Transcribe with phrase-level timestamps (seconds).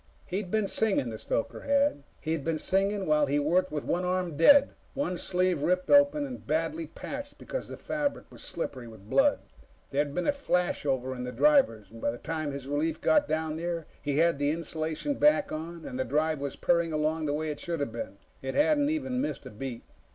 [0.25, 2.01] He'd been singing, the stoker had.
[2.21, 6.47] He'd been singing while he worked with one arm dead, one sleeve ripped open and
[6.47, 9.41] badly patched because the fabric was slippery with blood.
[9.91, 11.89] There'd been a flashover in the drivers.
[11.91, 15.99] By the time his relief got down there, he had the insulation back on, and
[15.99, 18.17] the drive was purring along the way it should have been.
[18.41, 19.83] It hadn't even missed a beat.